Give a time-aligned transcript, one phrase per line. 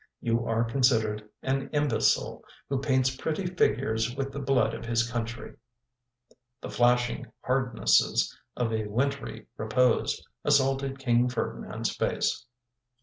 [0.19, 5.07] You are con sidered an imbecile who paints pretty figures with the blood of his
[5.07, 5.57] country."
[6.59, 12.47] The flashing hardnesses of a wintry repose assaulted King Ferdinand's face.